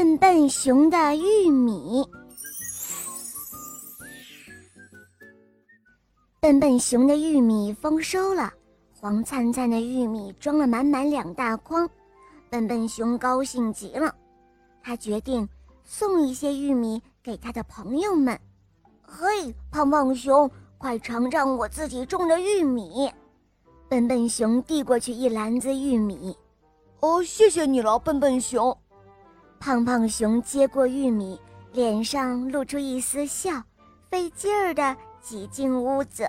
[0.00, 2.02] 笨笨熊的玉米。
[6.40, 8.50] 笨笨熊的玉米丰收了，
[8.98, 11.86] 黄灿灿的玉米装了满满两大筐，
[12.48, 14.14] 笨笨熊高兴极了。
[14.82, 15.46] 他决定
[15.84, 18.40] 送一些玉米给他的朋友们。
[19.02, 23.12] 嘿，胖胖熊，快尝尝我自己种的玉米！
[23.86, 26.34] 笨笨熊递过去一篮子玉米。
[27.00, 28.74] 哦，谢谢你了，笨笨熊。
[29.60, 31.38] 胖胖熊接过玉米，
[31.74, 33.62] 脸上露出一丝笑，
[34.08, 34.96] 费劲儿的。
[35.20, 36.26] 挤进屋子，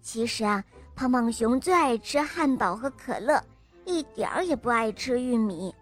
[0.00, 0.64] 其实啊，
[0.96, 3.38] 胖胖熊最爱吃汉堡和可乐，
[3.84, 5.74] 一点儿也不爱吃玉米。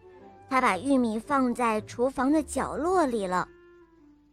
[0.51, 3.47] 他把玉米放在厨房的角落里了。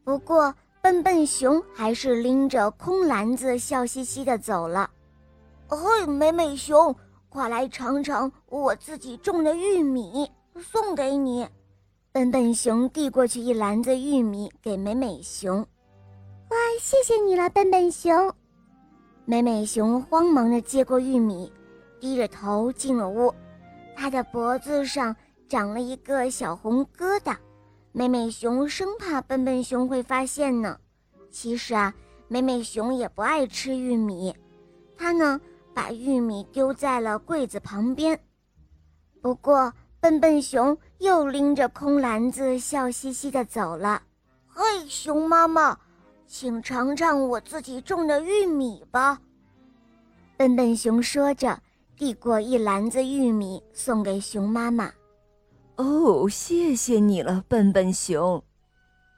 [0.03, 0.51] 不过，
[0.81, 4.89] 笨笨熊还是拎着空篮子，笑嘻嘻地走了。
[5.67, 6.95] 嘿，美美熊，
[7.29, 10.27] 快来尝尝我自己种的玉米，
[10.59, 11.47] 送给你。
[12.15, 15.59] 笨笨熊递过去一篮子玉米给美美熊。
[15.59, 18.33] 哇，谢谢你了，笨笨熊！
[19.25, 21.51] 美美熊慌忙地接过玉米，
[21.99, 23.35] 低着头进了屋。
[23.97, 25.13] 它的脖子上
[25.49, 27.35] 长了一个小红疙瘩，
[27.91, 30.79] 美美熊生怕笨笨熊会发现呢。
[31.29, 31.93] 其实啊，
[32.29, 34.33] 美美熊也不爱吃玉米，
[34.95, 35.37] 它呢
[35.73, 38.17] 把玉米丢在了柜子旁边。
[39.21, 44.01] 不过，笨笨熊又拎着空篮子，笑嘻嘻的走了。
[44.47, 45.77] 嘿，熊妈妈！
[46.25, 49.21] 请尝尝我自己种的玉米吧，
[50.35, 51.61] 笨笨熊说着，
[51.95, 54.91] 递过一篮子玉米送给熊妈妈。
[55.75, 58.43] 哦，谢谢你了，笨笨熊。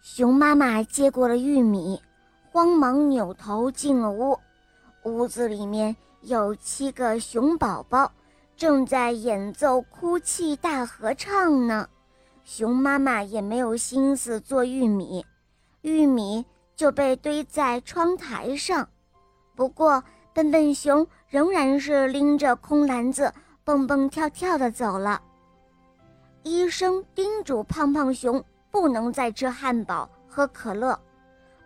[0.02, 2.02] 熊妈妈接过了玉米，
[2.52, 4.38] 慌忙扭头进了屋。
[5.04, 8.12] 屋子里面有七个熊宝宝，
[8.58, 11.88] 正在演奏哭泣大合唱呢。
[12.44, 15.26] 熊妈妈也没有心思做玉米，
[15.84, 16.46] 玉米。
[16.76, 18.88] 就被堆在窗台上，
[19.56, 23.34] 不过笨笨熊仍然是拎着空篮子
[23.64, 25.20] 蹦蹦跳跳的走了。
[26.44, 31.00] 医生叮嘱胖胖熊不能再吃汉堡、喝可乐，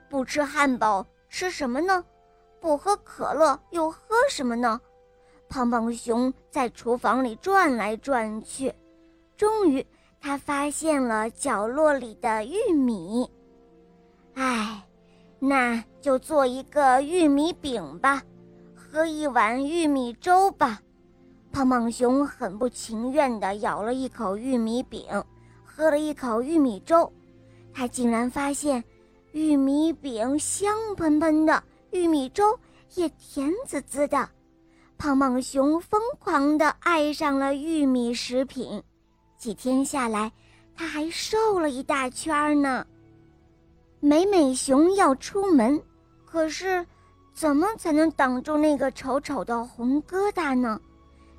[0.10, 2.06] 不吃汉堡吃什么呢？
[2.62, 4.00] 不喝可乐又喝
[4.30, 4.80] 什么呢？
[5.52, 8.74] 胖胖熊在厨房里转来转去，
[9.36, 9.86] 终于
[10.22, 13.30] 他发现了角落里的玉米。
[14.34, 14.88] 唉。
[15.44, 18.22] 那就做一个玉米饼吧，
[18.76, 20.80] 喝一碗玉米粥吧。
[21.52, 25.04] 胖胖熊很不情愿地咬了一口玉米饼，
[25.66, 27.12] 喝了一口玉米粥。
[27.74, 28.84] 他竟然发现，
[29.32, 32.60] 玉米饼香喷喷的，玉米粥
[32.94, 34.30] 也甜滋滋的。
[35.02, 38.84] 胖胖熊疯狂地爱上了玉米食品，
[39.36, 40.32] 几天下来，
[40.76, 42.86] 他还瘦了一大圈呢。
[44.00, 45.82] 美美熊要出门，
[46.24, 46.86] 可是
[47.34, 50.80] 怎么才能挡住那个丑丑的红疙瘩呢？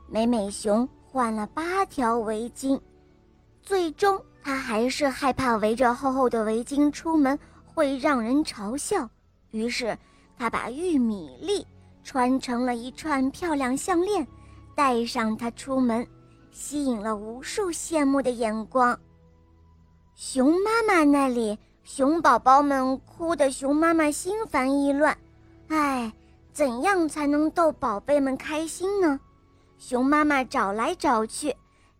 [0.09, 2.81] 美美熊换了八条围巾，
[3.63, 9.09] 最终她还是害怕围着厚厚的围巾出门会让人嘲笑，
[9.53, 9.97] 于是
[10.37, 11.65] 她把玉米粒
[12.03, 14.27] 穿成了一串漂亮项链，
[14.75, 16.07] 带上它出门，
[16.51, 18.99] 吸引了无数羡慕的眼光。
[20.15, 21.59] 熊妈妈那里。
[21.85, 25.19] 熊宝宝们哭得熊妈妈心烦意乱，
[25.67, 26.13] 哎，
[26.53, 29.19] 怎样才能逗宝贝们开心呢？
[29.79, 31.53] 熊妈妈找来找去，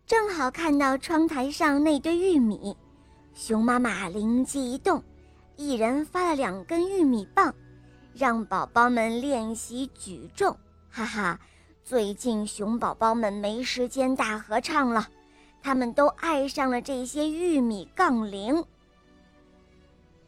[0.07, 2.73] 正好看到窗台上那堆玉米。
[3.33, 5.03] 熊妈妈灵机一动，
[5.57, 7.53] 一人发了两根玉米棒，
[8.13, 10.55] 让宝宝们练习举重。
[10.89, 11.39] 哈哈，
[11.83, 15.07] 最近熊宝宝们没时间大合唱了，
[15.61, 18.63] 他们都爱上了这些玉米杠铃。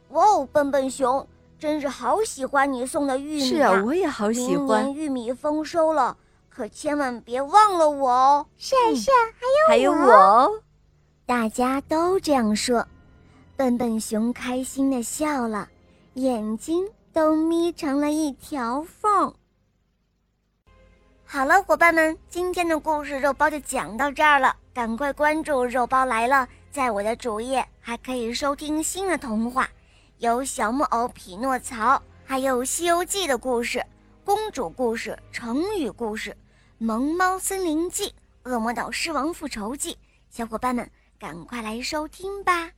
[0.10, 1.28] 哇哦，笨笨熊，
[1.60, 4.86] 真是好喜欢你送的玉米是啊，我也好喜欢。
[4.86, 6.18] 明年玉米丰收了，
[6.50, 8.46] 可千万别忘了我哦。
[8.58, 9.16] 是啊是啊，
[9.68, 10.62] 还有我，还有我。
[11.26, 12.88] 大家都这样说，
[13.56, 15.68] 笨笨熊开心的笑了，
[16.14, 19.34] 眼睛都眯成了一条缝。
[21.24, 29.70] 好了，伙伴们，今天的故事肉包就讲到这儿了，赶快关注“肉包来了”，在我的主页还可以收听新的童话。
[30.18, 33.82] 有小木偶匹诺曹，还有《西游记》的故事、
[34.26, 36.32] 公主故事、成语故事、
[36.80, 38.10] 《萌猫森林记》、
[38.44, 39.94] 《恶魔岛狮王复仇记》，
[40.30, 42.72] 小伙伴们赶快来收听吧！